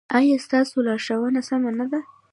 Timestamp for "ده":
1.91-1.99